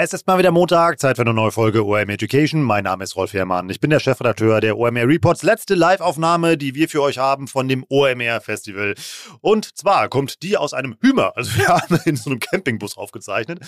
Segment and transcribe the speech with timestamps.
[0.00, 2.62] Es ist mal wieder Montag, Zeit für eine neue Folge OMR Education.
[2.62, 3.68] Mein Name ist Rolf Herrmann.
[3.68, 5.42] Ich bin der Chefredakteur der OMR Reports.
[5.42, 8.94] Letzte Live-Aufnahme, die wir für euch haben von dem OMR Festival.
[9.40, 11.32] Und zwar kommt die aus einem Hümer.
[11.36, 13.58] Also wir haben in so einem Campingbus aufgezeichnet.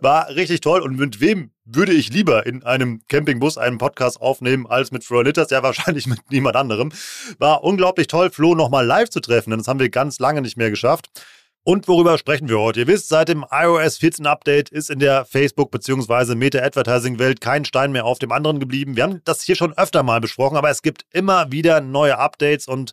[0.00, 0.80] War richtig toll.
[0.80, 5.22] Und mit wem würde ich lieber in einem Campingbus einen Podcast aufnehmen als mit Flo
[5.22, 5.50] Litters?
[5.50, 6.90] Ja, wahrscheinlich mit niemand anderem.
[7.38, 10.56] War unglaublich toll, Flo nochmal live zu treffen, denn das haben wir ganz lange nicht
[10.56, 11.10] mehr geschafft.
[11.68, 12.78] Und worüber sprechen wir heute?
[12.78, 16.36] Ihr wisst, seit dem iOS 14 Update ist in der Facebook- bzw.
[16.36, 18.94] Meta-Advertising-Welt kein Stein mehr auf dem anderen geblieben.
[18.94, 22.68] Wir haben das hier schon öfter mal besprochen, aber es gibt immer wieder neue Updates
[22.68, 22.92] und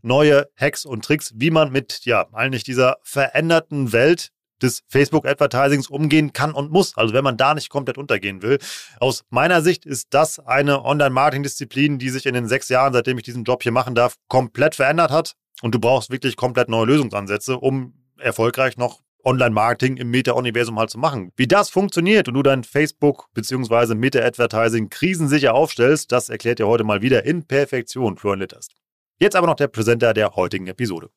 [0.00, 4.30] neue Hacks und Tricks, wie man mit, ja, eigentlich dieser veränderten Welt
[4.62, 6.96] des Facebook-Advertisings umgehen kann und muss.
[6.96, 8.58] Also wenn man da nicht komplett untergehen will.
[9.00, 13.24] Aus meiner Sicht ist das eine Online-Marketing-Disziplin, die sich in den sechs Jahren, seitdem ich
[13.24, 15.34] diesen Job hier machen darf, komplett verändert hat.
[15.60, 20.98] Und du brauchst wirklich komplett neue Lösungsansätze, um erfolgreich noch Online-Marketing im Meta-Universum halt zu
[20.98, 21.32] machen.
[21.36, 23.94] Wie das funktioniert und du dein Facebook- bzw.
[23.94, 28.74] Meta-Advertising krisensicher aufstellst, das erklärt dir heute mal wieder in Perfektion Florian Litterst.
[29.18, 31.08] Jetzt aber noch der Präsenter der heutigen Episode.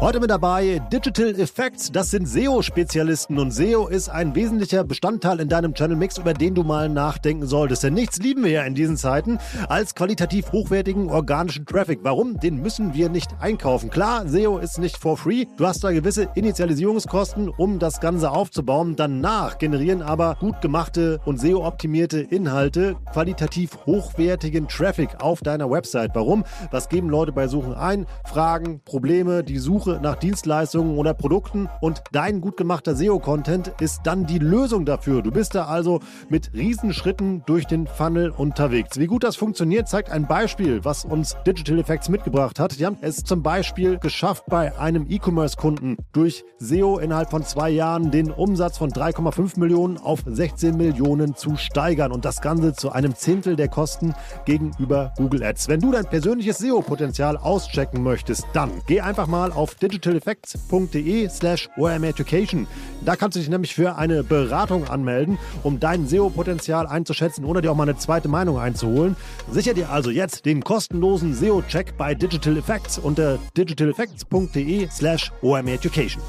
[0.00, 1.90] Heute mit dabei Digital Effects.
[1.90, 6.62] Das sind SEO-Spezialisten und SEO ist ein wesentlicher Bestandteil in deinem Channel-Mix, über den du
[6.62, 7.82] mal nachdenken solltest.
[7.82, 11.98] Denn nichts lieben wir ja in diesen Zeiten als qualitativ hochwertigen organischen Traffic.
[12.04, 12.38] Warum?
[12.38, 13.90] Den müssen wir nicht einkaufen.
[13.90, 15.46] Klar, SEO ist nicht for free.
[15.56, 18.94] Du hast da gewisse Initialisierungskosten, um das Ganze aufzubauen.
[18.94, 26.12] Danach generieren aber gut gemachte und SEO-optimierte Inhalte qualitativ hochwertigen Traffic auf deiner Website.
[26.14, 26.44] Warum?
[26.70, 28.06] Was geben Leute bei Suchen ein?
[28.24, 34.00] Fragen, Probleme, die Suche Suche nach Dienstleistungen oder Produkten und dein gut gemachter SEO-Content ist
[34.04, 35.22] dann die Lösung dafür.
[35.22, 38.98] Du bist da also mit Riesenschritten durch den Funnel unterwegs.
[38.98, 42.78] Wie gut das funktioniert, zeigt ein Beispiel, was uns Digital Effects mitgebracht hat.
[42.78, 48.10] Die haben es zum Beispiel geschafft, bei einem E-Commerce-Kunden durch SEO innerhalb von zwei Jahren
[48.10, 53.14] den Umsatz von 3,5 Millionen auf 16 Millionen zu steigern und das Ganze zu einem
[53.14, 54.14] Zehntel der Kosten
[54.44, 55.68] gegenüber Google Ads.
[55.68, 62.66] Wenn du dein persönliches SEO-Potenzial auschecken möchtest, dann geh einfach mal auf digitaleffects.de slash Education.
[63.04, 67.72] Da kannst du dich nämlich für eine Beratung anmelden, um dein SEO-Potenzial einzuschätzen oder dir
[67.72, 69.16] auch mal eine zweite Meinung einzuholen.
[69.50, 76.22] Sicher dir also jetzt den kostenlosen SEO-Check bei Digital Effects unter digitaleffects.de slash Education.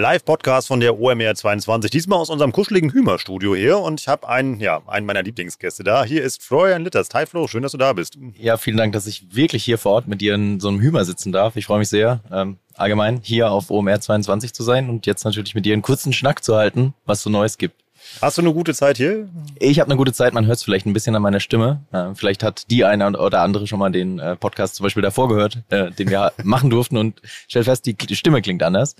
[0.00, 1.90] Live-Podcast von der OMR 22.
[1.90, 3.78] Diesmal aus unserem kuscheligen Hümer-Studio hier.
[3.78, 6.04] Und ich habe einen, ja, einen meiner Lieblingsgäste da.
[6.04, 7.10] Hier ist Florian Litters.
[7.12, 8.16] Hi Flo, schön, dass du da bist.
[8.38, 11.04] Ja, vielen Dank, dass ich wirklich hier vor Ort mit dir in so einem Hümer
[11.04, 11.54] sitzen darf.
[11.56, 15.54] Ich freue mich sehr, ähm, allgemein hier auf OMR 22 zu sein und jetzt natürlich
[15.54, 17.76] mit dir einen kurzen Schnack zu halten, was so Neues gibt.
[18.22, 19.28] Hast du eine gute Zeit hier?
[19.58, 21.82] Ich habe eine gute Zeit, man hört es vielleicht ein bisschen an meiner Stimme.
[21.92, 25.28] Äh, vielleicht hat die eine oder andere schon mal den äh, Podcast zum Beispiel davor
[25.28, 28.96] gehört, äh, den wir machen durften und stellt fest, die Stimme klingt anders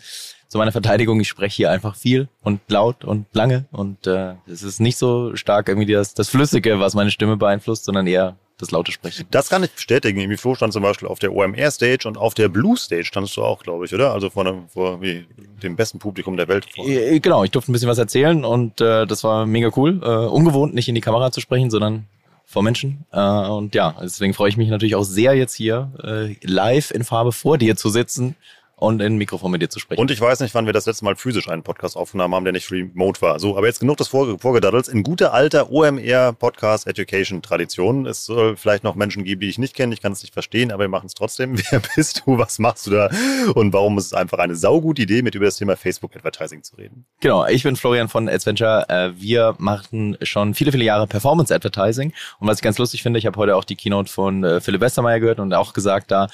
[0.50, 4.64] zu meiner Verteidigung, ich spreche hier einfach viel und laut und lange und äh, es
[4.64, 8.72] ist nicht so stark irgendwie das, das Flüssige, was meine Stimme beeinflusst, sondern eher das
[8.72, 9.26] laute Sprechen.
[9.30, 10.18] Das kann ich bestätigen.
[10.18, 13.62] Irgendwie Flo stand zum Beispiel auf der OMR-Stage und auf der Blue-Stage standst du auch,
[13.62, 14.12] glaube ich, oder?
[14.12, 15.24] Also vor, einem, vor wie,
[15.62, 16.66] dem besten Publikum der Welt.
[16.74, 16.84] Vor.
[16.84, 20.00] Genau, ich durfte ein bisschen was erzählen und äh, das war mega cool.
[20.02, 22.06] Äh, ungewohnt, nicht in die Kamera zu sprechen, sondern
[22.44, 23.06] vor Menschen.
[23.12, 27.04] Äh, und ja, deswegen freue ich mich natürlich auch sehr, jetzt hier äh, live in
[27.04, 28.34] Farbe vor dir zu sitzen
[28.80, 30.00] und in ein Mikrofon mit dir zu sprechen.
[30.00, 32.52] Und ich weiß nicht, wann wir das letzte Mal physisch einen Podcast aufgenommen haben, der
[32.52, 33.38] nicht remote war.
[33.38, 34.88] So, aber jetzt genug des Vorgedaddels.
[34.88, 38.06] In guter alter OMR Podcast Education Tradition.
[38.06, 39.92] Es soll vielleicht noch Menschen geben, die ich nicht kenne.
[39.92, 41.58] Ich kann es nicht verstehen, aber wir machen es trotzdem.
[41.70, 42.38] Wer bist du?
[42.38, 43.10] Was machst du da?
[43.54, 46.76] Und warum ist es einfach eine saugute Idee, mit über das Thema Facebook Advertising zu
[46.76, 47.04] reden?
[47.20, 47.46] Genau.
[47.46, 48.86] Ich bin Florian von Adventure.
[48.88, 52.14] Äh, wir machen schon viele, viele Jahre Performance Advertising.
[52.38, 54.80] Und was ich ganz lustig finde, ich habe heute auch die Keynote von äh, Philipp
[54.80, 56.28] Westermeier gehört und auch gesagt da,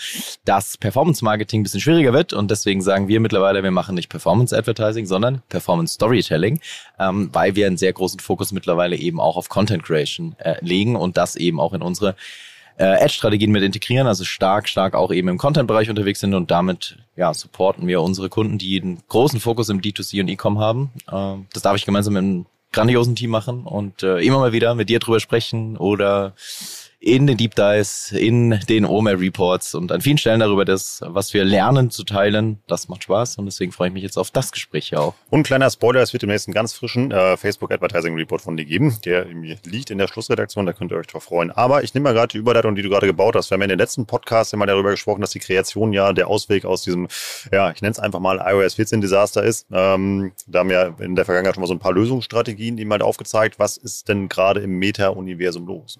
[0.45, 4.09] dass Performance Marketing ein bisschen schwieriger wird und deswegen sagen wir mittlerweile, wir machen nicht
[4.09, 6.61] Performance Advertising, sondern Performance Storytelling,
[6.99, 10.97] ähm, weil wir einen sehr großen Fokus mittlerweile eben auch auf Content Creation äh, legen
[10.97, 12.15] und das eben auch in unsere
[12.79, 16.99] äh, Ad-Strategien mit integrieren, also stark, stark auch eben im Content-Bereich unterwegs sind und damit
[17.17, 20.91] ja, supporten wir unsere Kunden, die einen großen Fokus im D2C und E-Com haben.
[21.11, 24.75] Äh, das darf ich gemeinsam mit einem grandiosen Team machen und äh, immer mal wieder
[24.75, 26.35] mit dir drüber sprechen oder
[26.99, 31.35] in den Deep Dives, in den OMR Reports und an vielen Stellen darüber das, was
[31.35, 32.59] wir lernen, zu teilen.
[32.67, 35.15] Das macht Spaß und deswegen freue ich mich jetzt auf das Gespräch hier auch.
[35.31, 38.65] Und kleiner Spoiler, es wird demnächst einen ganz frischen äh, Facebook Advertising Report von dir
[38.65, 38.97] geben.
[39.05, 39.27] Der
[39.65, 41.51] liegt in der Schlussredaktion, da könnt ihr euch drauf freuen.
[41.51, 43.51] Aber ich nehme mal gerade die Überleitung, die du gerade gebaut hast.
[43.51, 46.29] Wir haben ja in den letzten Podcast immer darüber gesprochen, dass die Kreation ja der
[46.29, 47.09] Ausweg aus diesem,
[47.53, 49.67] ja, ich nenne es einfach mal iOS 14 Desaster ist.
[49.71, 53.03] Ähm, da haben wir in der Vergangenheit schon mal so ein paar Lösungsstrategien, die mal
[53.03, 53.59] aufgezeigt.
[53.59, 55.99] Was ist denn gerade im Meta-Universum los?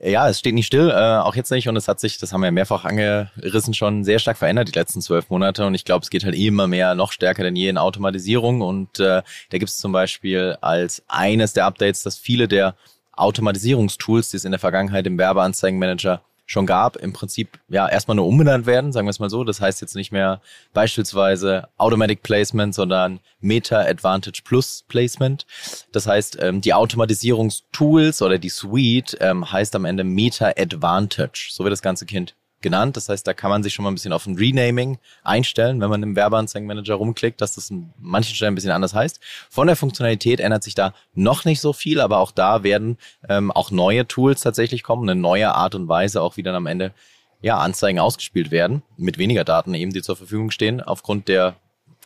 [0.00, 1.68] Ja, es steht nicht still, äh, auch jetzt nicht.
[1.68, 5.00] Und es hat sich, das haben wir mehrfach angerissen, schon sehr stark verändert die letzten
[5.00, 5.66] zwölf Monate.
[5.66, 8.60] Und ich glaube, es geht halt immer mehr, noch stärker denn je in Automatisierung.
[8.60, 12.76] Und äh, da gibt es zum Beispiel als eines der Updates, dass viele der
[13.12, 18.26] Automatisierungstools, die es in der Vergangenheit im Werbeanzeigenmanager schon gab, im Prinzip ja erstmal nur
[18.26, 19.44] umbenannt werden, sagen wir es mal so.
[19.44, 20.40] Das heißt jetzt nicht mehr
[20.72, 25.46] beispielsweise Automatic Placement, sondern Meta Advantage Plus Placement.
[25.92, 31.50] Das heißt, ähm, die Automatisierungstools oder die Suite ähm, heißt am Ende Meta Advantage.
[31.52, 32.96] So wird das ganze Kind genannt.
[32.96, 35.90] Das heißt, da kann man sich schon mal ein bisschen auf ein Renaming einstellen, wenn
[35.90, 39.20] man im Werbeanzeigenmanager rumklickt, dass das in manchen Stellen ein bisschen anders heißt.
[39.50, 43.50] Von der Funktionalität ändert sich da noch nicht so viel, aber auch da werden ähm,
[43.50, 46.92] auch neue Tools tatsächlich kommen, eine neue Art und Weise, auch wie dann am Ende
[47.40, 51.56] ja, Anzeigen ausgespielt werden, mit weniger Daten eben, die zur Verfügung stehen, aufgrund der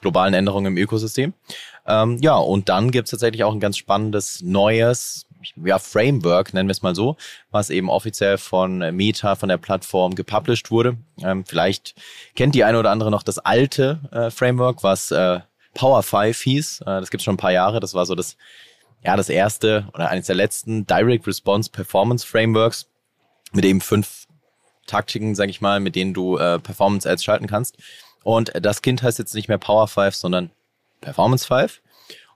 [0.00, 1.32] globalen Änderungen im Ökosystem.
[1.86, 5.26] Ähm, ja, und dann gibt's tatsächlich auch ein ganz spannendes neues
[5.64, 7.16] ja, Framework, nennen wir es mal so,
[7.50, 10.96] was eben offiziell von Meta, von der Plattform gepublished wurde.
[11.22, 11.94] Ähm, vielleicht
[12.34, 15.40] kennt die eine oder andere noch das alte äh, Framework, was äh,
[15.74, 16.80] Power 5 hieß.
[16.82, 17.80] Äh, das gibt schon ein paar Jahre.
[17.80, 18.36] Das war so das,
[19.04, 22.88] ja, das erste oder eines der letzten Direct Response Performance Frameworks
[23.52, 24.26] mit eben fünf
[24.86, 27.78] Taktiken, sag ich mal, mit denen du äh, Performance Ads schalten kannst.
[28.24, 30.50] Und das Kind heißt jetzt nicht mehr Power 5, sondern
[31.00, 31.80] Performance 5.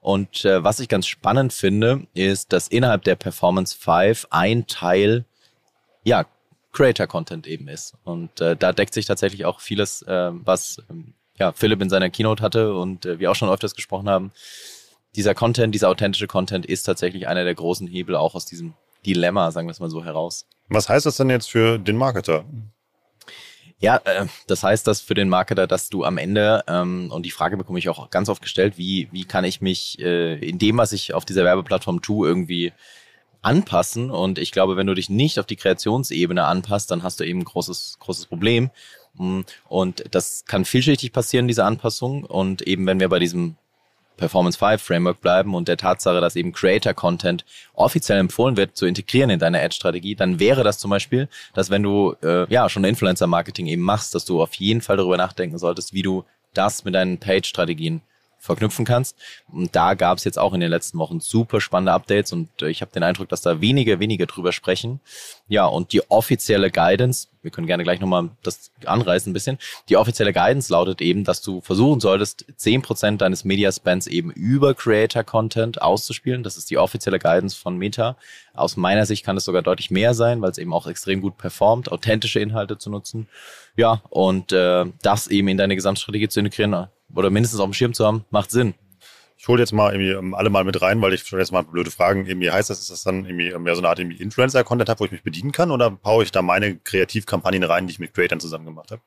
[0.06, 5.24] Und äh, was ich ganz spannend finde, ist, dass innerhalb der Performance 5 ein Teil,
[6.04, 6.26] ja,
[6.70, 7.94] Creator-Content eben ist.
[8.04, 12.08] Und äh, da deckt sich tatsächlich auch vieles, äh, was ähm, ja, Philipp in seiner
[12.08, 14.30] Keynote hatte und äh, wir auch schon öfters gesprochen haben.
[15.16, 18.74] Dieser Content, dieser authentische Content ist tatsächlich einer der großen Hebel auch aus diesem
[19.04, 20.46] Dilemma, sagen wir es mal so, heraus.
[20.68, 22.44] Was heißt das denn jetzt für den Marketer?
[23.78, 27.31] Ja, äh, das heißt, dass für den Marketer, dass du am Ende, ähm, und die
[27.31, 30.78] Frage bekomme ich auch ganz oft gestellt, wie, wie kann ich mich äh, in dem,
[30.78, 32.73] was ich auf dieser Werbeplattform tue, irgendwie
[33.43, 34.11] anpassen?
[34.11, 37.40] Und ich glaube, wenn du dich nicht auf die Kreationsebene anpasst, dann hast du eben
[37.40, 38.70] ein großes, großes Problem.
[39.14, 42.25] Mm, und das kann vielschichtig passieren, diese Anpassung.
[42.25, 43.56] Und eben, wenn wir bei diesem
[44.16, 48.86] Performance 5 Framework bleiben und der Tatsache, dass eben Creator Content offiziell empfohlen wird zu
[48.86, 52.84] integrieren in deine Ad-Strategie, dann wäre das zum Beispiel, dass wenn du äh, ja schon
[52.84, 56.24] Influencer Marketing eben machst, dass du auf jeden Fall darüber nachdenken solltest, wie du
[56.54, 58.00] das mit deinen Page-Strategien
[58.38, 59.16] verknüpfen kannst.
[59.52, 62.68] Und da gab es jetzt auch in den letzten Wochen super spannende Updates und äh,
[62.68, 65.00] ich habe den Eindruck, dass da wenige, wenige drüber sprechen.
[65.48, 69.96] Ja, und die offizielle Guidance, wir können gerne gleich nochmal das anreißen ein bisschen, die
[69.96, 74.74] offizielle Guidance lautet eben, dass du versuchen solltest, zehn Prozent deines Media Spends eben über
[74.74, 76.42] Creator Content auszuspielen.
[76.42, 78.16] Das ist die offizielle Guidance von Meta.
[78.54, 81.36] Aus meiner Sicht kann es sogar deutlich mehr sein, weil es eben auch extrem gut
[81.38, 83.28] performt, authentische Inhalte zu nutzen.
[83.76, 87.94] Ja, und äh, das eben in deine Gesamtstrategie zu integrieren, oder mindestens auf dem Schirm
[87.94, 88.74] zu haben, macht Sinn.
[89.38, 91.62] Ich hole jetzt mal irgendwie ähm, alle mal mit rein, weil ich schon jetzt mal
[91.62, 92.26] blöde Fragen.
[92.26, 95.12] Irgendwie heißt das, ist das dann irgendwie mehr so eine Art Influencer-Content habe, wo ich
[95.12, 98.64] mich bedienen kann, oder baue ich da meine Kreativkampagnen rein, die ich mit Creators zusammen
[98.64, 99.02] gemacht habe?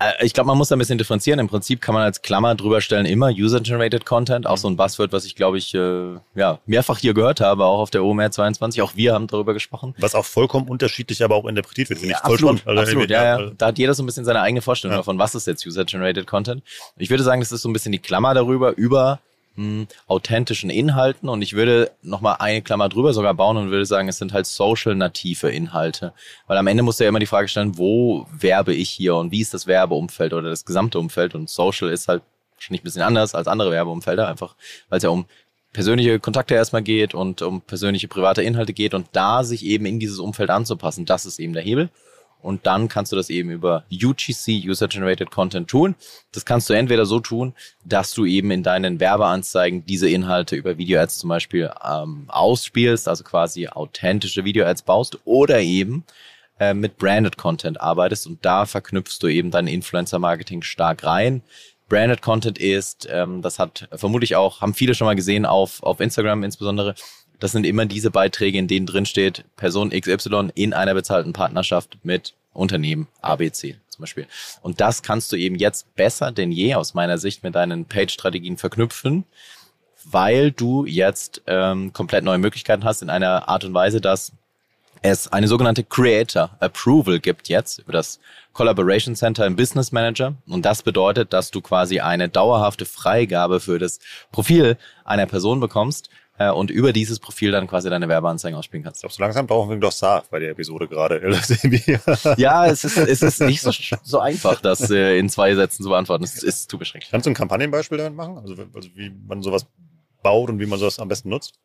[0.00, 1.38] Äh, ich glaube, man muss da ein bisschen differenzieren.
[1.38, 5.12] Im Prinzip kann man als Klammer drüber stellen immer User-Generated Content, auch so ein Buzzword,
[5.12, 8.82] was ich glaube ich äh, ja mehrfach hier gehört habe, auch auf der OMR 22.
[8.82, 9.94] Auch wir haben darüber gesprochen.
[9.98, 12.02] Was auch vollkommen unterschiedlich aber auch interpretiert wird.
[12.02, 13.10] Ja, absolut, also absolut.
[13.10, 13.50] Ja, ja.
[13.56, 14.98] Da hat jeder so ein bisschen seine eigene Vorstellung ja.
[14.98, 16.62] davon, was ist jetzt User-Generated Content.
[16.96, 19.20] Ich würde sagen, das ist so ein bisschen die Klammer darüber, über
[19.60, 21.28] mh, authentischen Inhalten.
[21.28, 24.46] Und ich würde nochmal eine Klammer drüber sogar bauen und würde sagen, es sind halt
[24.46, 26.12] social-native Inhalte.
[26.46, 29.40] Weil am Ende muss ja immer die Frage stellen, wo werbe ich hier und wie
[29.40, 31.34] ist das Werbeumfeld oder das gesamte Umfeld?
[31.34, 32.22] Und Social ist halt
[32.56, 34.54] wahrscheinlich ein bisschen anders als andere Werbeumfelder, einfach
[34.88, 35.26] weil es ja um
[35.72, 40.00] persönliche Kontakte erstmal geht und um persönliche private Inhalte geht und da sich eben in
[40.00, 41.90] dieses Umfeld anzupassen, das ist eben der Hebel
[42.42, 45.94] und dann kannst du das eben über UGC, User Generated Content tun.
[46.32, 47.54] Das kannst du entweder so tun,
[47.84, 53.24] dass du eben in deinen Werbeanzeigen diese Inhalte über Video-Ads zum Beispiel ähm, ausspielst, also
[53.24, 56.04] quasi authentische Video-Ads baust oder eben
[56.58, 61.42] äh, mit Branded Content arbeitest und da verknüpfst du eben dein Influencer-Marketing stark rein.
[61.88, 66.00] Branded Content ist, ähm, das hat vermutlich auch, haben viele schon mal gesehen auf, auf
[66.00, 66.94] Instagram insbesondere,
[67.40, 71.98] das sind immer diese Beiträge, in denen drin steht, Person XY in einer bezahlten Partnerschaft
[72.02, 74.26] mit Unternehmen ABC zum Beispiel.
[74.62, 78.56] Und das kannst du eben jetzt besser denn je aus meiner Sicht mit deinen Page-Strategien
[78.56, 79.24] verknüpfen,
[80.04, 84.32] weil du jetzt ähm, komplett neue Möglichkeiten hast in einer Art und Weise, dass
[85.02, 88.20] es eine sogenannte Creator Approval gibt jetzt über das
[88.52, 90.34] Collaboration Center im Business Manager.
[90.46, 94.00] Und das bedeutet, dass du quasi eine dauerhafte Freigabe für das
[94.32, 98.98] Profil einer Person bekommst äh, und über dieses Profil dann quasi deine Werbeanzeigen ausspielen kannst.
[98.98, 101.20] Ich glaube, so langsam brauchen wir doch SAF bei der Episode gerade.
[102.36, 103.70] ja, es ist, es ist nicht so,
[104.02, 106.24] so einfach, das äh, in zwei Sätzen zu beantworten.
[106.24, 107.08] Es ist zu beschränkt.
[107.10, 108.38] Kannst du ein Kampagnenbeispiel damit machen?
[108.38, 109.66] Also, also wie man sowas
[110.22, 111.58] baut und wie man sowas am besten nutzt?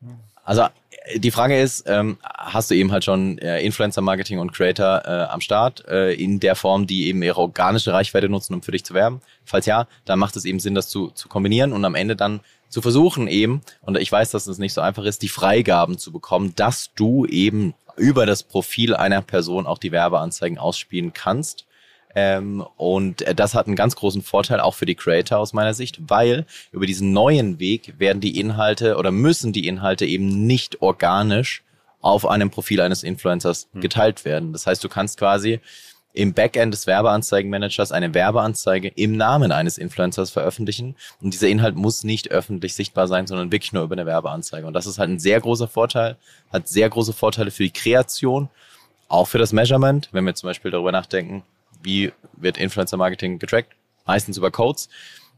[0.43, 0.63] Also
[1.05, 5.09] äh, die Frage ist, ähm, hast du eben halt schon äh, Influencer-Marketing und Creator äh,
[5.31, 8.85] am Start äh, in der Form, die eben ihre organische Reichweite nutzen, um für dich
[8.85, 9.21] zu werben?
[9.43, 12.41] Falls ja, dann macht es eben Sinn, das zu, zu kombinieren und am Ende dann
[12.69, 16.11] zu versuchen eben, und ich weiß, dass es nicht so einfach ist, die Freigaben zu
[16.11, 21.65] bekommen, dass du eben über das Profil einer Person auch die Werbeanzeigen ausspielen kannst
[22.15, 25.99] ähm, und das hat einen ganz großen Vorteil auch für die Creator aus meiner Sicht,
[26.07, 31.63] weil über diesen neuen Weg werden die Inhalte oder müssen die Inhalte eben nicht organisch
[31.99, 33.81] auf einem Profil eines Influencers hm.
[33.81, 34.53] geteilt werden.
[34.53, 35.59] Das heißt, du kannst quasi
[36.15, 40.95] im Backend des Werbeanzeigenmanagers eine Werbeanzeige im Namen eines Influencers veröffentlichen.
[41.21, 44.65] Und dieser Inhalt muss nicht öffentlich sichtbar sein, sondern wirklich nur über eine Werbeanzeige.
[44.65, 46.15] Und das ist halt ein sehr großer Vorteil,
[46.51, 48.49] hat sehr große Vorteile für die Kreation,
[49.09, 51.43] auch für das Measurement, wenn wir zum Beispiel darüber nachdenken,
[51.83, 53.73] wie wird Influencer-Marketing getrackt?
[54.05, 54.89] Meistens über Codes.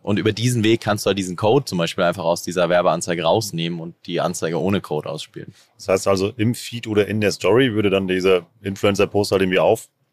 [0.03, 3.23] Und über diesen Weg kannst du halt diesen Code zum Beispiel einfach aus dieser Werbeanzeige
[3.23, 5.53] rausnehmen und die Anzeige ohne Code ausspielen.
[5.75, 9.59] Das heißt also, im Feed oder in der Story würde dann dieser Influencer-Post halt irgendwie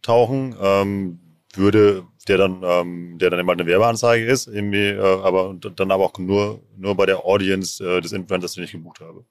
[0.05, 1.19] auftauchen, ähm,
[1.55, 6.05] würde der dann, ähm, der dann immer eine Werbeanzeige ist, irgendwie, äh, aber dann aber
[6.05, 9.25] auch nur, nur bei der Audience äh, des Influencers, den ich gebucht habe.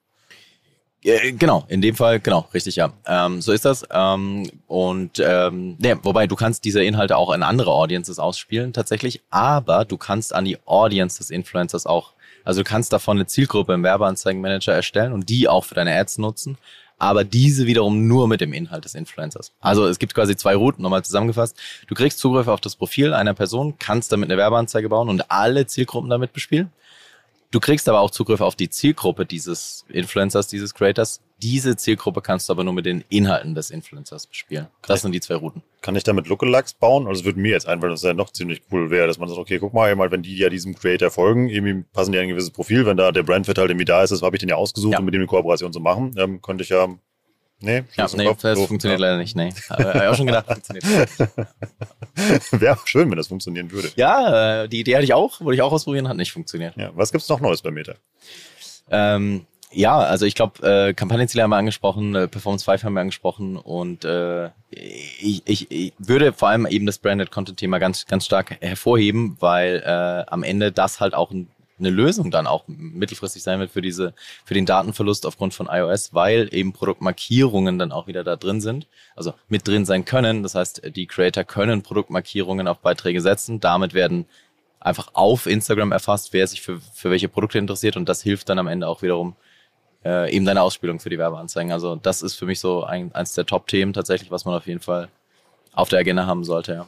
[1.01, 2.93] Genau, in dem Fall, genau, richtig, ja.
[3.05, 3.83] Ähm, so ist das.
[3.91, 9.21] Ähm, und ähm, ne, wobei du kannst diese Inhalte auch in andere Audiences ausspielen tatsächlich,
[9.29, 12.13] aber du kannst an die Audience des Influencers auch,
[12.45, 16.19] also du kannst davon eine Zielgruppe im Werbeanzeigenmanager erstellen und die auch für deine Ads
[16.19, 16.57] nutzen,
[17.03, 19.51] aber diese wiederum nur mit dem Inhalt des Influencers.
[19.59, 21.57] Also es gibt quasi zwei Routen, nochmal zusammengefasst.
[21.87, 25.65] Du kriegst Zugriff auf das Profil einer Person, kannst damit eine Werbeanzeige bauen und alle
[25.65, 26.71] Zielgruppen damit bespielen.
[27.53, 31.21] Du kriegst aber auch Zugriff auf die Zielgruppe dieses Influencers, dieses Creators.
[31.37, 34.69] Diese Zielgruppe kannst du aber nur mit den Inhalten des Influencers bespielen.
[34.81, 35.61] Das sind die zwei Routen.
[35.81, 37.05] Kann ich damit Lookalikes bauen?
[37.05, 39.29] Also es würde mir jetzt einfallen, dass es ja noch ziemlich cool wäre, dass man
[39.29, 42.49] sagt, okay, guck mal, wenn die ja diesem Creator folgen, irgendwie passen die ein gewisses
[42.49, 44.93] Profil, wenn da der Brandfit halt irgendwie da ist, das habe ich den ja ausgesucht,
[44.93, 44.97] ja.
[44.97, 46.87] um mit dem eine Kooperation zu machen, ähm, könnte ich ja
[47.63, 48.41] Nee, ja, nee Kopf.
[48.41, 49.07] das funktioniert ja.
[49.07, 49.37] leider nicht.
[49.37, 49.53] Nee.
[49.69, 52.51] Habe ich auch schon gedacht, funktioniert nicht.
[52.61, 53.89] Wäre auch schön, wenn das funktionieren würde.
[53.95, 56.75] Ja, äh, die Idee hatte ich auch, wollte ich auch ausprobieren, hat nicht funktioniert.
[56.75, 57.93] Ja, was gibt's noch Neues bei Meta?
[58.91, 62.99] Ähm, ja, also ich glaube, äh, Kampagnenziele haben wir angesprochen, äh, Performance 5 haben wir
[62.99, 68.05] angesprochen und äh, ich, ich, ich würde vor allem eben das Branded Content Thema ganz,
[68.05, 71.47] ganz stark hervorheben, weil äh, am Ende das halt auch ein
[71.79, 74.13] eine Lösung dann auch mittelfristig sein wird für diese,
[74.45, 78.87] für den Datenverlust aufgrund von iOS, weil eben Produktmarkierungen dann auch wieder da drin sind,
[79.15, 80.43] also mit drin sein können.
[80.43, 83.59] Das heißt, die Creator können Produktmarkierungen auf Beiträge setzen.
[83.59, 84.25] Damit werden
[84.79, 88.59] einfach auf Instagram erfasst, wer sich für, für welche Produkte interessiert und das hilft dann
[88.59, 89.35] am Ende auch wiederum
[90.03, 91.71] äh, eben deine Ausspielung für die Werbeanzeigen.
[91.71, 94.81] Also das ist für mich so ein, eins der Top-Themen tatsächlich, was man auf jeden
[94.81, 95.07] Fall
[95.71, 96.87] auf der Agenda haben sollte, ja.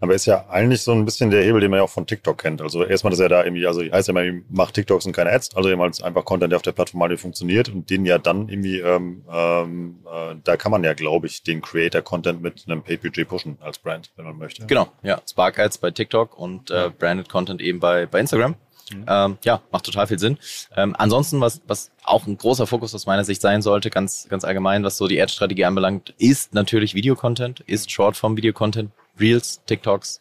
[0.00, 2.38] Aber ist ja eigentlich so ein bisschen der Hebel, den man ja auch von TikTok
[2.38, 2.62] kennt.
[2.62, 5.54] Also erstmal, dass er da irgendwie, also heißt ja immer, macht TikToks und keine Ads,
[5.54, 8.80] also jemals einfach Content, der auf der Plattform mal funktioniert und den ja dann irgendwie,
[8.80, 13.58] ähm, ähm, äh, da kann man ja, glaube ich, den Creator-Content mit einem Paid-Budget pushen
[13.60, 14.66] als Brand, wenn man möchte.
[14.66, 15.20] Genau, ja.
[15.28, 18.54] Spark Ads bei TikTok und äh, Branded Content eben bei, bei Instagram.
[18.92, 19.04] Mhm.
[19.06, 20.38] Ähm, ja, macht total viel Sinn.
[20.76, 24.44] Ähm, ansonsten, was, was auch ein großer Fokus aus meiner Sicht sein sollte, ganz, ganz
[24.44, 30.20] allgemein, was so die Ad-Strategie anbelangt, ist natürlich Videocontent, ist Shortform-Videocontent, Reels, TikToks.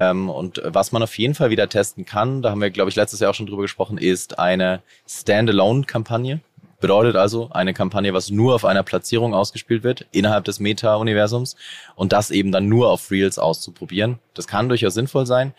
[0.00, 2.96] Ähm, und was man auf jeden Fall wieder testen kann, da haben wir, glaube ich,
[2.96, 6.40] letztes Jahr auch schon drüber gesprochen, ist eine Standalone-Kampagne.
[6.80, 11.56] Bedeutet also eine Kampagne, was nur auf einer Platzierung ausgespielt wird innerhalb des Meta-Universums
[11.96, 14.20] und das eben dann nur auf Reels auszuprobieren.
[14.34, 15.54] Das kann durchaus sinnvoll sein,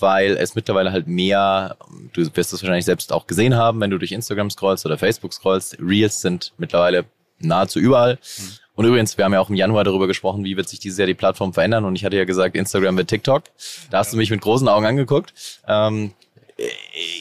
[0.00, 1.76] weil es mittlerweile halt mehr,
[2.14, 5.34] du wirst es wahrscheinlich selbst auch gesehen haben, wenn du durch Instagram scrollst oder Facebook
[5.34, 7.04] scrollst, Reels sind mittlerweile
[7.44, 8.14] nahezu überall.
[8.38, 8.62] Mhm.
[8.74, 11.06] Und übrigens, wir haben ja auch im Januar darüber gesprochen, wie wird sich dieses Jahr
[11.06, 11.84] die Plattform verändern.
[11.84, 13.44] Und ich hatte ja gesagt, Instagram wird TikTok.
[13.90, 15.34] Da hast du mich mit großen Augen angeguckt.
[15.68, 16.12] Ähm,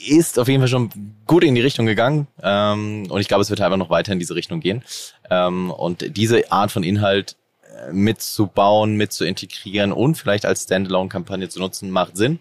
[0.07, 0.89] ist auf jeden Fall schon
[1.25, 2.27] gut in die Richtung gegangen.
[2.41, 4.83] Ähm, und ich glaube, es wird einfach noch weiter in diese Richtung gehen.
[5.29, 7.35] Ähm, und diese Art von Inhalt
[7.65, 12.39] äh, mitzubauen, mit zu integrieren und vielleicht als Standalone-Kampagne zu nutzen, macht Sinn.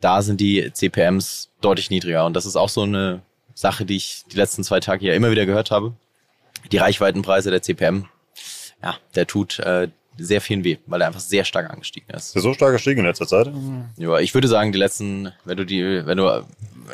[0.00, 2.26] Da sind die CPMs deutlich niedriger.
[2.26, 3.22] Und das ist auch so eine
[3.54, 5.92] Sache, die ich die letzten zwei Tage ja immer wieder gehört habe.
[6.70, 8.06] Die Reichweitenpreise der CPM,
[8.82, 9.88] ja, der tut äh,
[10.18, 12.36] sehr viel weh, weil er einfach sehr stark angestiegen ist.
[12.36, 13.50] Ist so stark gestiegen in letzter Zeit?
[13.96, 16.44] Ja, ich würde sagen, die letzten, wenn du die, wenn du,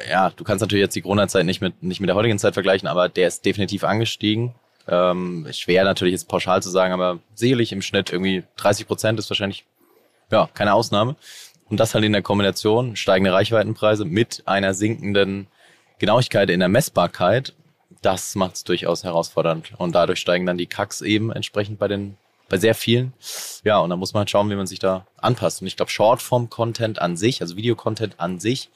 [0.09, 2.89] ja, du kannst natürlich jetzt die Corona-Zeit nicht mit, nicht mit der heutigen Zeit vergleichen,
[2.89, 4.55] aber der ist definitiv angestiegen.
[4.87, 9.29] Ähm, schwer natürlich jetzt pauschal zu sagen, aber sicherlich im Schnitt irgendwie 30 Prozent ist
[9.29, 9.65] wahrscheinlich,
[10.31, 11.17] ja, keine Ausnahme.
[11.69, 15.49] Und das halt in der Kombination steigende Reichweitenpreise mit einer sinkenden
[15.99, 17.53] Genauigkeit in der Messbarkeit,
[18.03, 19.73] das macht es durchaus herausfordernd.
[19.79, 22.17] Und dadurch steigen dann die Kacks eben entsprechend bei den
[22.49, 23.13] bei sehr vielen.
[23.65, 25.61] Ja, und da muss man halt schauen, wie man sich da anpasst.
[25.61, 28.71] Und ich glaube, Shortform-Content an sich, also Videocontent an sich,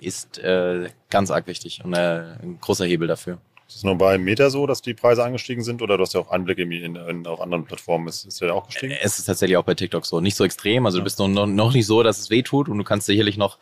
[0.00, 3.38] ist äh, ganz arg wichtig und äh, ein großer Hebel dafür.
[3.66, 6.20] Ist es nur bei Meta so, dass die Preise angestiegen sind oder du hast ja
[6.20, 8.08] auch Einblick in, in, in auf anderen Plattformen.
[8.08, 8.94] Ist, ist der auch gestiegen?
[9.00, 10.20] Es ist tatsächlich auch bei TikTok so.
[10.20, 10.84] Nicht so extrem.
[10.84, 11.00] Also ja.
[11.00, 13.58] du bist noch, noch nicht so, dass es weh tut und du kannst sicherlich noch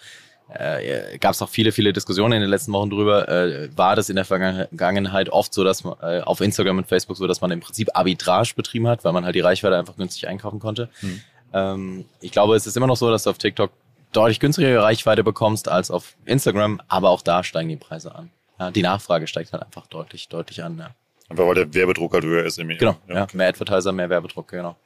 [0.54, 3.28] äh, gab es auch viele, viele Diskussionen in den letzten Wochen drüber.
[3.28, 7.16] Äh, war das in der Vergangenheit oft so, dass man äh, auf Instagram und Facebook
[7.16, 10.28] so, dass man im Prinzip Arbitrage betrieben hat, weil man halt die Reichweite einfach günstig
[10.28, 10.88] einkaufen konnte.
[11.00, 11.20] Hm.
[11.52, 13.70] Ähm, ich glaube, es ist immer noch so, dass du auf TikTok
[14.12, 18.30] deutlich günstigere Reichweite bekommst als auf Instagram, aber auch da steigen die Preise an.
[18.58, 20.78] Ja, die Nachfrage steigt halt einfach deutlich, deutlich an.
[20.78, 20.90] Ja.
[21.28, 22.58] Einfach weil der Werbedruck halt höher ist.
[22.58, 24.76] Im genau, ja, ja, mehr Advertiser, mehr Werbedruck, genau.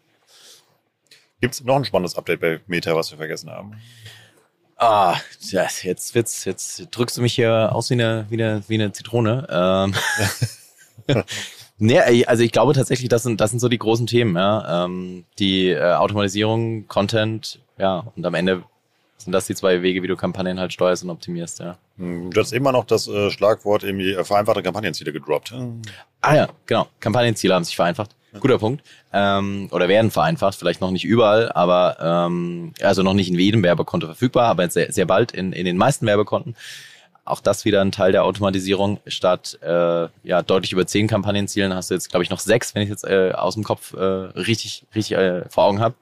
[1.40, 3.74] Gibt es noch ein spannendes Update bei Meta, was wir vergessen haben?
[4.78, 8.74] Ah, ja, jetzt wird's, jetzt drückst du mich hier aus wie eine, wie eine, wie
[8.74, 9.46] eine Zitrone.
[9.50, 9.94] Ähm,
[11.78, 14.84] nee, also ich glaube tatsächlich, das sind, das sind so die großen Themen, ja.
[14.84, 18.64] Ähm, die äh, Automatisierung, Content, ja, und am Ende
[19.16, 21.78] sind das die zwei Wege, wie du Kampagnen halt steuerst und optimierst, ja.
[21.96, 25.54] Hm, du hast immer noch das äh, Schlagwort irgendwie äh, vereinfachte Kampagnenziele gedroppt.
[26.20, 26.86] Ah ja, genau.
[27.00, 28.15] Kampagnenziele haben sich vereinfacht.
[28.40, 28.82] Guter Punkt.
[29.12, 33.62] Ähm, oder werden vereinfacht, vielleicht noch nicht überall, aber ähm, also noch nicht in jedem
[33.62, 36.56] Werbekonto verfügbar, aber sehr, sehr bald in, in den meisten Werbekonten.
[37.24, 39.00] Auch das wieder ein Teil der Automatisierung.
[39.06, 42.82] Statt äh, ja deutlich über zehn Kampagnenzielen hast du jetzt, glaube ich, noch sechs, wenn
[42.82, 45.96] ich jetzt äh, aus dem Kopf äh, richtig, richtig äh, vor Augen habe.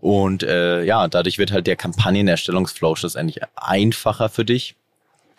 [0.00, 4.76] Und äh, ja, dadurch wird halt der Kampagnenerstellungsflow schlussendlich einfacher für dich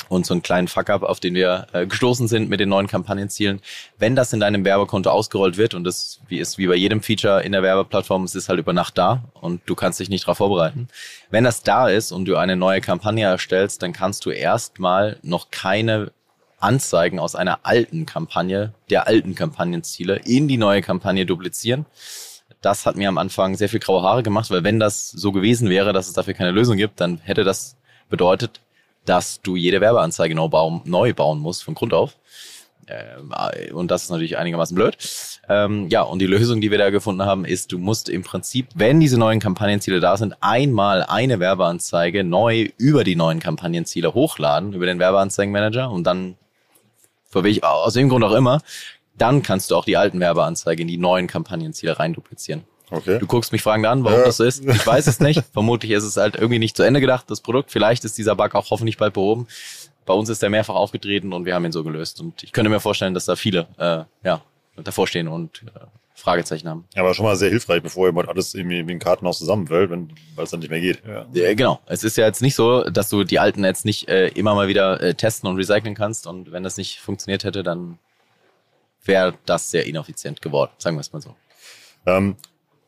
[0.09, 3.61] und so einen kleinen Fuck-up, auf den wir äh, gestoßen sind mit den neuen Kampagnenzielen.
[3.97, 7.43] Wenn das in deinem Werbekonto ausgerollt wird und das wie ist wie bei jedem Feature
[7.43, 10.37] in der Werbeplattform, es ist halt über Nacht da und du kannst dich nicht darauf
[10.37, 10.87] vorbereiten.
[11.29, 15.51] Wenn das da ist und du eine neue Kampagne erstellst, dann kannst du erstmal noch
[15.51, 16.11] keine
[16.63, 21.85] Anzeigen aus einer alten Kampagne, der alten Kampagnenziele in die neue Kampagne duplizieren.
[22.61, 25.69] Das hat mir am Anfang sehr viel graue Haare gemacht, weil wenn das so gewesen
[25.69, 27.75] wäre, dass es dafür keine Lösung gibt, dann hätte das
[28.09, 28.61] bedeutet,
[29.05, 32.17] dass du jede Werbeanzeige neu bauen, neu bauen musst von Grund auf.
[32.87, 33.33] Ähm,
[33.73, 34.97] und das ist natürlich einigermaßen blöd.
[35.49, 38.67] Ähm, ja, und die Lösung, die wir da gefunden haben, ist, du musst im Prinzip,
[38.75, 44.73] wenn diese neuen Kampagnenziele da sind, einmal eine Werbeanzeige neu über die neuen Kampagnenziele hochladen,
[44.73, 46.35] über den Werbeanzeigenmanager und dann,
[47.61, 48.61] aus dem Grund auch immer,
[49.17, 52.63] dann kannst du auch die alten Werbeanzeigen in die neuen Kampagnenziele rein duplizieren.
[52.89, 53.19] Okay.
[53.19, 54.25] Du guckst mich fragend an, warum ja.
[54.25, 54.63] das so ist.
[54.65, 55.43] Ich weiß es nicht.
[55.53, 57.71] Vermutlich ist es halt irgendwie nicht zu Ende gedacht, das Produkt.
[57.71, 59.47] Vielleicht ist dieser Bug auch hoffentlich bald behoben.
[60.05, 62.19] Bei uns ist der mehrfach aufgetreten und wir haben ihn so gelöst.
[62.19, 64.41] Und ich könnte mir vorstellen, dass da viele äh, ja,
[64.75, 65.79] davor stehen und äh,
[66.15, 66.85] Fragezeichen haben.
[66.93, 70.11] Ja, aber schon mal sehr hilfreich, bevor jemand alles irgendwie wie ein Kartenhaus zusammenfällt, wenn,
[70.35, 71.01] weil es dann nicht mehr geht.
[71.07, 71.25] Ja.
[71.33, 71.53] ja.
[71.53, 71.79] genau.
[71.85, 74.67] Es ist ja jetzt nicht so, dass du die alten Ads nicht äh, immer mal
[74.67, 76.27] wieder äh, testen und recyceln kannst.
[76.27, 77.97] Und wenn das nicht funktioniert hätte, dann
[79.03, 81.35] wäre das sehr ineffizient geworden, sagen wir es mal so.
[82.05, 82.35] Ähm,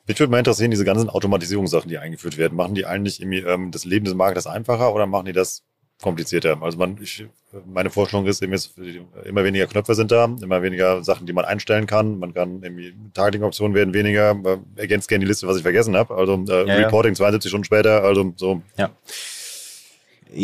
[0.07, 3.71] mich würde mal interessieren, diese ganzen Automatisierungssachen, die eingeführt werden, machen die eigentlich irgendwie ähm,
[3.71, 5.63] das Leben des Marketers einfacher oder machen die das
[6.01, 6.61] komplizierter?
[6.61, 7.25] Also man, ich,
[7.65, 12.19] meine Vorstellung ist immer weniger Knöpfe sind da, immer weniger Sachen, die man einstellen kann.
[12.19, 14.35] Man kann irgendwie Targeting-Optionen werden weniger.
[14.75, 16.15] Ergänzt gerne die Liste, was ich vergessen habe.
[16.15, 17.17] Also äh, ja, Reporting ja.
[17.17, 18.61] 72 Stunden später, also so.
[18.77, 18.91] Ja.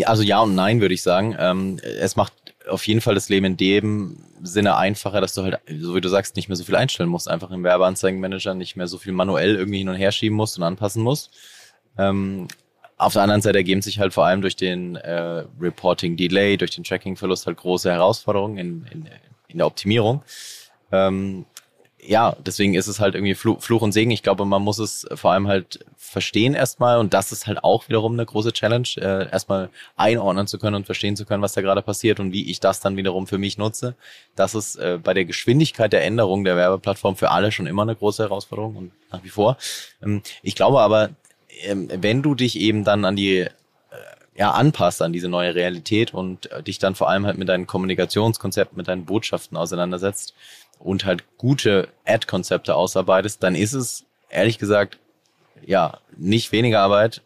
[0.06, 1.36] Also ja und nein, würde ich sagen.
[1.38, 2.34] Ähm, es macht
[2.69, 6.10] auf jeden Fall das Leben in dem Sinne einfacher, dass du halt, so wie du
[6.10, 9.56] sagst, nicht mehr so viel einstellen musst, einfach im Werbeanzeigenmanager nicht mehr so viel manuell
[9.56, 11.32] irgendwie hin und her schieben musst und anpassen musst.
[11.97, 12.47] Ähm,
[12.97, 16.71] auf der anderen Seite ergeben sich halt vor allem durch den äh, Reporting Delay, durch
[16.71, 19.10] den Tracking Verlust halt große Herausforderungen in, in,
[19.47, 20.24] in der Optimierung.
[20.91, 21.45] Ähm,
[22.04, 24.12] ja, deswegen ist es halt irgendwie Fluch und Segen.
[24.12, 27.88] Ich glaube, man muss es vor allem halt verstehen erstmal und das ist halt auch
[27.90, 31.62] wiederum eine große Challenge, äh, erstmal einordnen zu können und verstehen zu können, was da
[31.62, 33.96] gerade passiert und wie ich das dann wiederum für mich nutze.
[34.36, 37.96] Das ist äh, bei der Geschwindigkeit der Änderung der Werbeplattform für alle schon immer eine
[37.96, 39.58] große Herausforderung und nach wie vor.
[40.02, 41.12] Ähm, ich glaube aber,
[41.64, 43.50] ähm, wenn du dich eben dann an die äh,
[44.36, 47.68] ja, anpasst an diese neue Realität und äh, dich dann vor allem halt mit deinen
[47.68, 50.34] Kommunikationskonzepten, mit deinen Botschaften auseinandersetzt,
[50.84, 54.98] und halt gute Ad-Konzepte ausarbeitest, dann ist es ehrlich gesagt
[55.65, 57.22] ja nicht weniger Arbeit,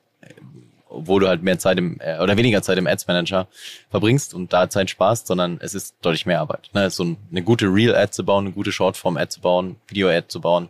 [0.89, 3.47] obwohl du halt mehr Zeit im äh, oder weniger Zeit im Ads Manager
[3.89, 6.69] verbringst und da Zeit sparst, sondern es ist deutlich mehr Arbeit.
[6.73, 6.89] Ne?
[6.89, 10.25] So eine gute Real Ad zu bauen, eine gute Shortform Ad zu bauen, Video Ad
[10.29, 10.69] zu bauen,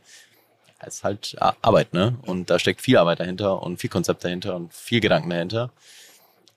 [0.86, 2.16] ist halt Arbeit, ne?
[2.28, 5.72] Und da steckt viel Arbeit dahinter und viel Konzept dahinter und viel Gedanken dahinter.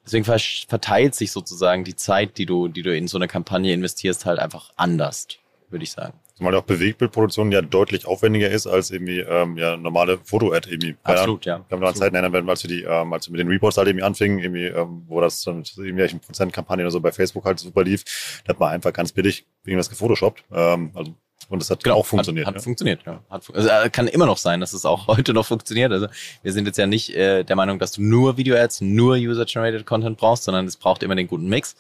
[0.05, 4.27] Deswegen verteilt sich sozusagen die Zeit, die du, die du in so eine Kampagne investierst,
[4.27, 5.29] halt einfach anders
[5.71, 6.15] würde ich sagen.
[6.37, 10.97] Zumal auch Bewegtbildproduktion ja deutlich aufwendiger ist als irgendwie ähm, ja, normale Foto-Ad irgendwie.
[11.03, 11.59] Absolut, ja.
[11.59, 13.77] Ich kann noch an Zeiten erinnern, als wir, die, ähm, als wir mit den Reports
[13.77, 17.45] halt irgendwie anfingen, irgendwie, ähm, wo das dann mit irgendwelchen Prozentkampagnen oder so bei Facebook
[17.45, 20.45] halt super lief, da hat man einfach ganz billig irgendwas gefotoshoppt.
[20.53, 21.15] Ähm, also
[21.49, 22.47] und das hat genau, auch funktioniert.
[22.47, 22.65] Hat, hat ja.
[22.65, 23.23] funktioniert, ja.
[23.31, 25.93] Hat, also äh, kann immer noch sein, dass es auch heute noch funktioniert.
[25.93, 26.09] Also
[26.43, 30.19] wir sind jetzt ja nicht äh, der Meinung, dass du nur Video-Ads, nur User-Generated Content
[30.19, 31.77] brauchst, sondern es braucht immer den guten Mix.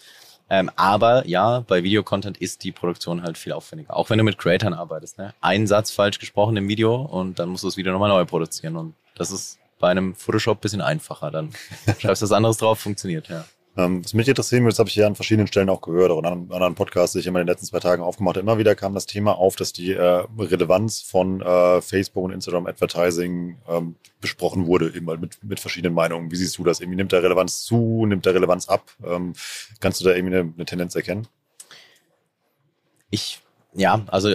[0.50, 3.94] Ähm, aber ja, bei Videocontent ist die Produktion halt viel aufwendiger.
[3.94, 5.18] Auch wenn du mit Creatern arbeitest.
[5.18, 5.34] Ne?
[5.40, 8.76] Ein Satz falsch gesprochen im Video und dann musst du das Video nochmal neu produzieren.
[8.76, 11.30] Und das ist bei einem Photoshop bisschen einfacher.
[11.30, 11.52] Dann
[11.98, 13.44] schreibst du was anderes drauf, funktioniert, ja.
[13.78, 16.18] Ähm, was mich interessieren würde, das habe ich ja an verschiedenen Stellen auch gehört, auch
[16.18, 18.42] in anderen, anderen Podcasts, die ich immer in den letzten zwei Tagen aufgemacht habe.
[18.42, 22.66] Immer wieder kam das Thema auf, dass die äh, Relevanz von äh, Facebook und Instagram
[22.66, 26.32] Advertising ähm, besprochen wurde, eben mit, mit verschiedenen Meinungen.
[26.32, 26.80] Wie siehst du das?
[26.80, 28.82] Irgendwie nimmt der Relevanz zu, nimmt der Relevanz ab?
[29.06, 29.34] Ähm,
[29.78, 31.28] kannst du da irgendwie eine, eine Tendenz erkennen?
[33.10, 33.40] Ich,
[33.74, 34.34] ja, also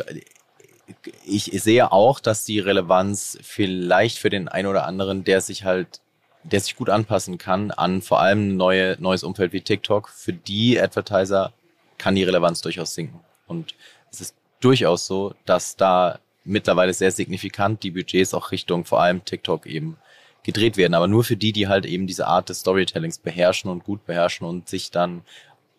[1.26, 6.00] ich sehe auch, dass die Relevanz vielleicht für den einen oder anderen, der sich halt
[6.44, 10.10] der sich gut anpassen kann an vor allem neue, neues Umfeld wie TikTok.
[10.10, 11.54] Für die Advertiser
[11.98, 13.20] kann die Relevanz durchaus sinken.
[13.48, 13.76] Und
[14.12, 19.24] es ist durchaus so, dass da mittlerweile sehr signifikant die Budgets auch Richtung vor allem
[19.24, 19.98] TikTok eben
[20.44, 20.94] gedreht werden.
[20.94, 24.46] Aber nur für die, die halt eben diese Art des Storytellings beherrschen und gut beherrschen
[24.46, 25.22] und sich dann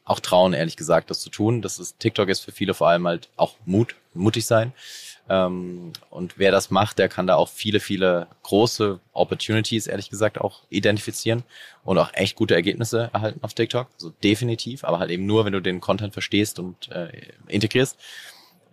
[0.04, 1.62] auch trauen, ehrlich gesagt, das zu tun.
[1.62, 4.72] Das ist, TikTok ist für viele vor allem halt auch Mut, mutig sein.
[5.28, 10.40] Ähm, und wer das macht, der kann da auch viele, viele große Opportunities, ehrlich gesagt,
[10.40, 11.44] auch identifizieren
[11.82, 13.88] und auch echt gute Ergebnisse erhalten auf TikTok.
[13.96, 17.08] So also definitiv, aber halt eben nur, wenn du den Content verstehst und äh,
[17.48, 17.98] integrierst.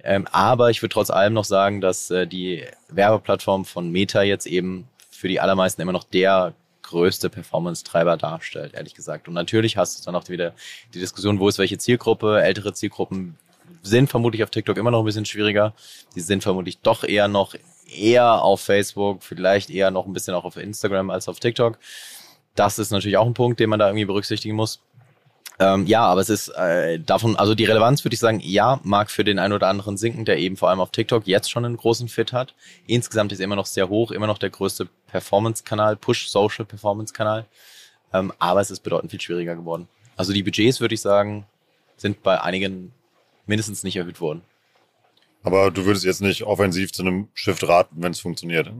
[0.04, 4.48] Ähm, aber ich würde trotz allem noch sagen, dass äh, die Werbeplattform von Meta jetzt
[4.48, 9.28] eben für die allermeisten immer noch der größte Performance-Treiber darstellt, ehrlich gesagt.
[9.28, 10.54] Und natürlich hast du dann auch wieder
[10.94, 13.38] die Diskussion, wo ist welche Zielgruppe, ältere Zielgruppen
[13.82, 15.74] sind vermutlich auf TikTok immer noch ein bisschen schwieriger.
[16.16, 17.56] Die sind vermutlich doch eher noch
[17.92, 21.78] eher auf Facebook, vielleicht eher noch ein bisschen auch auf Instagram als auf TikTok.
[22.56, 24.82] Das ist natürlich auch ein Punkt, den man da irgendwie berücksichtigen muss.
[25.60, 29.12] Ähm, ja, aber es ist äh, davon, also die Relevanz würde ich sagen, ja, mag
[29.12, 31.78] für den einen oder anderen sinken, der eben vor allem auf TikTok jetzt schon einen
[31.78, 32.56] großen Fit hat.
[32.88, 37.46] Insgesamt ist er immer noch sehr hoch, immer noch der größte Performance-Kanal, Push-Social-Performance-Kanal.
[38.14, 39.88] Ähm, aber es ist bedeutend viel schwieriger geworden.
[40.18, 41.46] Also die Budgets, würde ich sagen,
[41.96, 42.92] sind bei einigen
[43.46, 44.42] mindestens nicht erhöht worden.
[45.44, 48.72] Aber du würdest jetzt nicht offensiv zu einem Shift raten, wenn es funktioniert.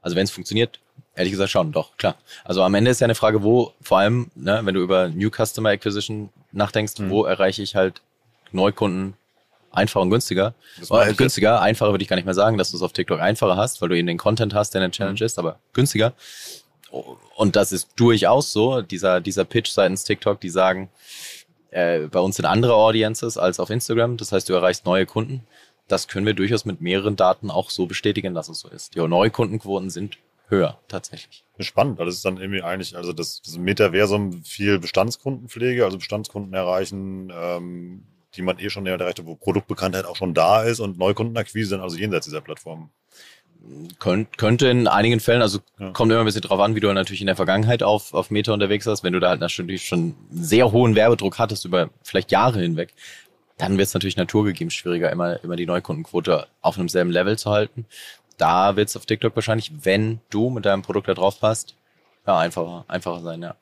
[0.00, 0.80] Also wenn es funktioniert,
[1.14, 2.16] ehrlich gesagt schon, doch, klar.
[2.44, 5.30] Also am Ende ist ja eine Frage, wo, vor allem, ne, wenn du über New
[5.30, 7.10] Customer Acquisition nachdenkst, mhm.
[7.10, 8.00] wo erreiche ich halt
[8.52, 9.14] Neukunden
[9.72, 10.54] einfacher und günstiger.
[10.90, 13.56] Äh, günstiger, einfacher würde ich gar nicht mehr sagen, dass du es auf TikTok einfacher
[13.56, 15.26] hast, weil du eben den Content hast, der eine Challenge mhm.
[15.26, 16.14] ist, aber günstiger.
[17.36, 20.88] Und das ist durchaus so, dieser, dieser Pitch seitens TikTok, die sagen,
[21.70, 24.16] äh, bei uns sind andere Audiences als auf Instagram.
[24.16, 25.46] Das heißt, du erreichst neue Kunden.
[25.88, 28.94] Das können wir durchaus mit mehreren Daten auch so bestätigen, dass es so ist.
[28.94, 31.44] Die Neukundenquoten sind höher tatsächlich.
[31.58, 36.54] Spannend, weil das ist dann irgendwie eigentlich, also das, das Metaversum viel Bestandskundenpflege, also Bestandskunden
[36.54, 40.98] erreichen, ähm, die man eh schon erreicht hat, wo Produktbekanntheit auch schon da ist und
[40.98, 42.90] Neukundenakquise dann also jenseits dieser Plattform.
[43.98, 45.90] Könnt, könnte in einigen Fällen, also ja.
[45.90, 48.52] kommt immer ein bisschen drauf an, wie du natürlich in der Vergangenheit auf, auf Meta
[48.52, 49.02] unterwegs warst.
[49.02, 52.94] Wenn du da halt natürlich schon sehr hohen Werbedruck hattest über vielleicht Jahre hinweg,
[53.58, 57.50] dann wird es natürlich naturgegeben schwieriger, immer, immer die Neukundenquote auf einem selben Level zu
[57.50, 57.86] halten.
[58.36, 61.74] Da wird es auf TikTok wahrscheinlich, wenn du mit deinem Produkt da drauf passt,
[62.26, 63.56] ja, einfacher, einfacher sein, ja.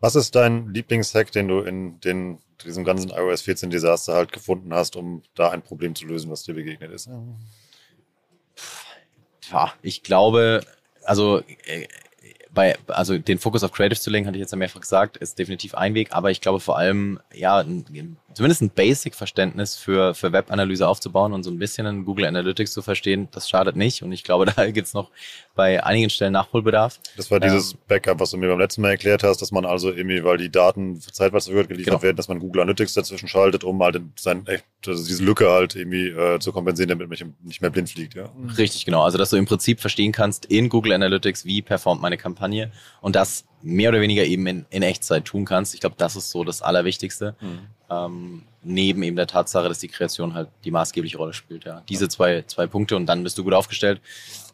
[0.00, 4.74] Was ist dein Lieblingshack, den du in den, diesem ganzen iOS 14 Desaster halt gefunden
[4.74, 7.06] hast, um da ein Problem zu lösen, was dir begegnet ist?
[7.06, 7.14] ja,
[9.82, 10.64] ich glaube,
[11.04, 11.86] also äh,
[12.54, 15.38] bei, also den Fokus auf Creative zu legen, hatte ich jetzt ja mehrfach gesagt, ist
[15.38, 20.32] definitiv ein Weg, aber ich glaube vor allem, ja, ein, zumindest ein Basic-Verständnis für, für
[20.32, 24.02] Webanalyse aufzubauen und so ein bisschen in Google Analytics zu verstehen, das schadet nicht.
[24.02, 25.10] Und ich glaube, da gibt's noch
[25.54, 27.00] bei einigen Stellen Nachholbedarf.
[27.16, 29.64] Das war dieses ähm, Backup, was du mir beim letzten Mal erklärt hast, dass man
[29.64, 32.02] also irgendwie, weil die Daten zeitweise geliefert genau.
[32.02, 34.46] werden, dass man Google Analytics dazwischen schaltet, um halt sein,
[34.86, 38.14] also diese Lücke halt irgendwie äh, zu kompensieren, damit man nicht mehr blind fliegt.
[38.14, 38.30] Ja.
[38.56, 39.02] Richtig, genau.
[39.02, 42.41] Also dass du im Prinzip verstehen kannst in Google Analytics, wie performt meine Kampagne
[43.00, 45.74] und das mehr oder weniger eben in, in Echtzeit tun kannst.
[45.74, 47.36] Ich glaube, das ist so das Allerwichtigste.
[47.40, 47.58] Mhm.
[47.90, 51.64] Ähm, neben eben der Tatsache, dass die Kreation halt die maßgebliche Rolle spielt.
[51.64, 51.82] Ja.
[51.88, 54.00] Diese zwei, zwei Punkte und dann bist du gut aufgestellt.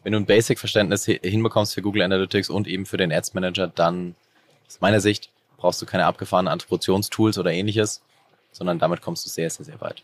[0.03, 4.15] Wenn du ein Basic-Verständnis hinbekommst für Google Analytics und eben für den Ads Manager, dann
[4.67, 8.01] aus meiner Sicht brauchst du keine abgefahrenen Attributionstools oder ähnliches,
[8.51, 10.03] sondern damit kommst du sehr, sehr, sehr weit.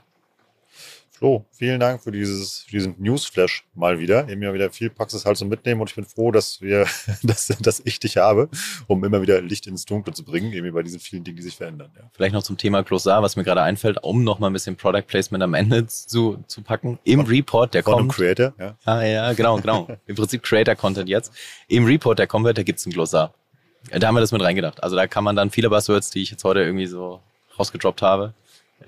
[1.17, 4.27] Flo, vielen Dank für dieses, diesen Newsflash mal wieder.
[4.27, 6.87] Eben ja wieder viel Praxis halt so mitnehmen und ich bin froh, dass wir,
[7.23, 8.49] dass, dass ich dich habe,
[8.87, 11.55] um immer wieder Licht ins Dunkle zu bringen, eben bei diesen vielen Dingen, die sich
[11.55, 11.89] verändern.
[11.95, 12.09] Ja.
[12.13, 15.03] Vielleicht noch zum Thema Glossar, was mir gerade einfällt, um noch mal ein bisschen Product
[15.07, 16.99] Placement am Ende zu, zu packen.
[17.05, 18.13] Im von, Report, der von kommt.
[18.13, 18.75] Von Creator, ja.
[18.83, 19.87] Ah, ja, genau, genau.
[20.07, 21.31] Im Prinzip Creator Content jetzt.
[21.69, 23.33] Im Report, der wird, da gibt's ein Glossar.
[23.89, 24.83] Da haben wir das mit reingedacht.
[24.83, 27.21] Also da kann man dann viele Buzzwords, die ich jetzt heute irgendwie so
[27.57, 28.33] rausgedroppt habe,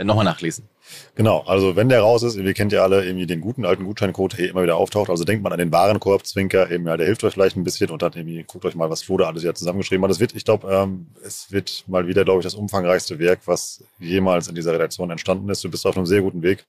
[0.03, 0.67] nochmal nachlesen.
[1.15, 4.33] Genau, also wenn der raus ist, wir kennt ja alle irgendwie den guten alten Gutscheincode,
[4.33, 5.09] der hier immer wieder auftaucht.
[5.09, 7.89] Also denkt man an den Warenkorb, Zwinker, eben, ja, der hilft euch vielleicht ein bisschen
[7.89, 10.11] und dann irgendwie guckt euch mal, was Flo da alles ja zusammengeschrieben hat.
[10.11, 13.83] Es wird, ich glaube, ähm, es wird mal wieder, glaube ich, das umfangreichste Werk, was
[13.99, 15.63] jemals in dieser Redaktion entstanden ist.
[15.63, 16.65] Du bist auf einem sehr guten Weg.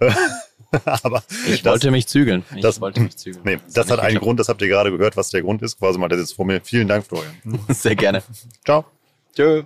[1.02, 2.44] Aber ich das, wollte mich zügeln.
[2.54, 3.44] Ich das, wollte mich zügeln.
[3.44, 5.78] Nee, das, das hat einen Grund, das habt ihr gerade gehört, was der Grund ist.
[5.78, 6.60] Quasi mal, der sitzt vor mir.
[6.62, 7.34] Vielen Dank, Florian.
[7.68, 8.22] Sehr gerne.
[8.64, 8.84] Ciao.
[9.34, 9.62] Tschö.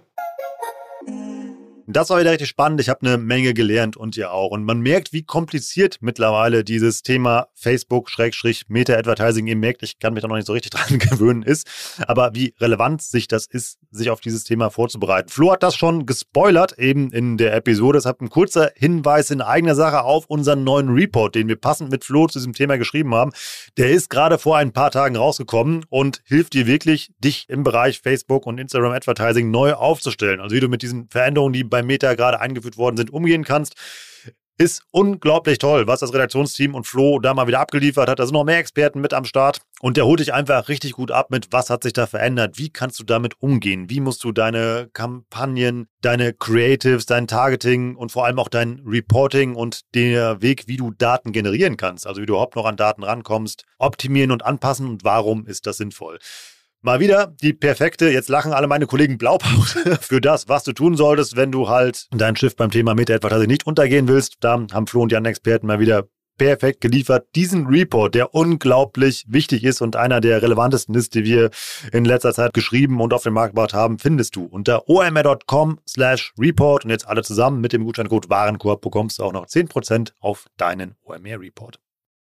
[1.91, 2.83] Das war wieder richtig spannend.
[2.83, 4.51] Ich habe eine Menge gelernt und ihr auch.
[4.51, 9.83] Und man merkt, wie kompliziert mittlerweile dieses Thema Facebook-Meta-Advertising eben merkt.
[9.83, 11.67] Ich kann mich da noch nicht so richtig dran gewöhnen ist.
[12.07, 15.31] Aber wie relevant sich das ist, sich auf dieses Thema vorzubereiten.
[15.31, 17.97] Flo hat das schon gespoilert eben in der Episode.
[17.97, 22.05] Deshalb ein kurzer Hinweis in eigener Sache auf unseren neuen Report, den wir passend mit
[22.05, 23.33] Flo zu diesem Thema geschrieben haben.
[23.79, 28.01] Der ist gerade vor ein paar Tagen rausgekommen und hilft dir wirklich, dich im Bereich
[28.01, 30.41] Facebook und Instagram Advertising neu aufzustellen.
[30.41, 33.45] Also wie du mit diesen Veränderungen, die bei bei Meta gerade eingeführt worden sind, umgehen
[33.45, 33.75] kannst.
[34.61, 38.19] Ist unglaublich toll, was das Redaktionsteam und Flo da mal wieder abgeliefert hat.
[38.19, 41.13] Da sind noch mehr Experten mit am Start und der holt dich einfach richtig gut
[41.13, 44.33] ab mit, was hat sich da verändert, wie kannst du damit umgehen, wie musst du
[44.33, 50.67] deine Kampagnen, deine Creatives, dein Targeting und vor allem auch dein Reporting und der Weg,
[50.67, 54.45] wie du Daten generieren kannst, also wie du überhaupt noch an Daten rankommst, optimieren und
[54.45, 56.19] anpassen und warum ist das sinnvoll.
[56.81, 60.97] Mal wieder die perfekte, jetzt lachen alle meine Kollegen Blaupause für das, was du tun
[60.97, 64.37] solltest, wenn du halt dein Schiff beim Thema Meta-Advertising nicht untergehen willst.
[64.41, 67.27] Da haben Flo und Jan Experten mal wieder perfekt geliefert.
[67.35, 71.51] Diesen Report, der unglaublich wichtig ist und einer der relevantesten ist, die wir
[71.93, 76.33] in letzter Zeit geschrieben und auf den Markt gebracht haben, findest du unter omr.com slash
[76.39, 80.47] report und jetzt alle zusammen mit dem Gutscheincode Warenkorb bekommst du auch noch 10% auf
[80.57, 81.81] deinen OMR Report.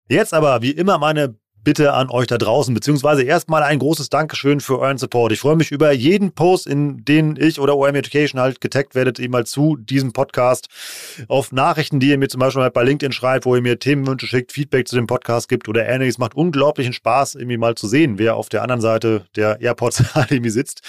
[0.10, 1.36] Jetzt aber wie immer meine
[1.68, 5.34] Bitte an euch da draußen, beziehungsweise erstmal ein großes Dankeschön für euren Support.
[5.34, 9.20] Ich freue mich über jeden Post, in den ich oder OM Education halt getaggt werdet,
[9.20, 10.70] eben mal zu diesem Podcast.
[11.28, 14.28] Auf Nachrichten, die ihr mir zum Beispiel mal bei LinkedIn schreibt, wo ihr mir Themenwünsche
[14.28, 16.20] schickt, Feedback zu dem Podcast gibt oder ähnliches.
[16.20, 20.52] Macht unglaublichen Spaß, irgendwie mal zu sehen, wer auf der anderen Seite der AirPods irgendwie
[20.52, 20.80] sitzt,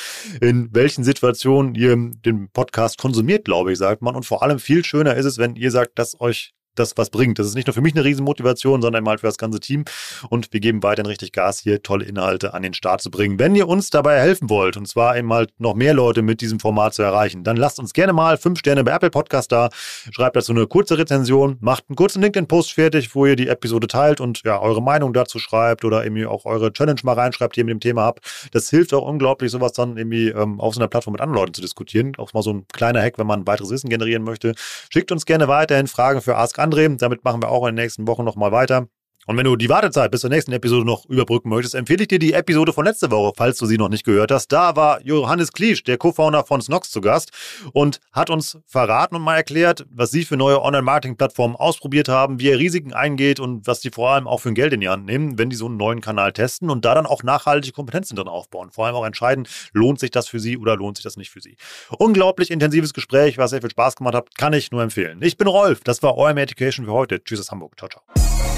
[0.40, 4.14] in welchen Situationen ihr den Podcast konsumiert, glaube ich, sagt man.
[4.14, 7.38] Und vor allem viel schöner ist es, wenn ihr sagt, dass euch das was bringt.
[7.38, 9.84] Das ist nicht nur für mich eine Riesenmotivation, sondern mal für das ganze Team.
[10.28, 13.38] Und wir geben weiterhin richtig Gas, hier tolle Inhalte an den Start zu bringen.
[13.38, 16.60] Wenn ihr uns dabei helfen wollt, und zwar eben halt noch mehr Leute mit diesem
[16.60, 19.68] Format zu erreichen, dann lasst uns gerne mal fünf Sterne bei Apple Podcast da,
[20.10, 24.20] schreibt dazu eine kurze Rezension, macht einen kurzen LinkedIn-Post fertig, wo ihr die Episode teilt
[24.20, 27.64] und ja, eure Meinung dazu schreibt oder irgendwie auch eure Challenge mal reinschreibt, die ihr
[27.64, 28.48] mit dem Thema habt.
[28.52, 31.54] Das hilft auch unglaublich, sowas dann irgendwie ähm, auf so einer Plattform mit anderen Leuten
[31.54, 32.12] zu diskutieren.
[32.18, 34.54] Auch mal so ein kleiner Hack, wenn man weiteres Wissen generieren möchte.
[34.90, 36.94] Schickt uns gerne weiterhin Fragen für Ask André.
[36.96, 38.88] Damit machen wir auch in den nächsten Wochen nochmal weiter.
[39.28, 42.18] Und wenn du die Wartezeit bis zur nächsten Episode noch überbrücken möchtest, empfehle ich dir
[42.18, 44.48] die Episode von letzter Woche, falls du sie noch nicht gehört hast.
[44.48, 47.30] Da war Johannes Kliesch, der Co-Founder von Snox, zu Gast
[47.74, 52.48] und hat uns verraten und mal erklärt, was sie für neue Online-Marketing-Plattformen ausprobiert haben, wie
[52.48, 55.04] er Risiken eingeht und was sie vor allem auch für ein Geld in die Hand
[55.04, 58.28] nehmen, wenn die so einen neuen Kanal testen und da dann auch nachhaltige Kompetenzen drin
[58.28, 58.70] aufbauen.
[58.70, 61.42] Vor allem auch entscheiden, lohnt sich das für sie oder lohnt sich das nicht für
[61.42, 61.58] sie.
[61.98, 65.20] Unglaublich intensives Gespräch, was sehr viel Spaß gemacht hat, kann ich nur empfehlen.
[65.20, 67.22] Ich bin Rolf, das war OM Education für heute.
[67.22, 67.74] Tschüss aus Hamburg.
[67.76, 68.57] Ciao, ciao.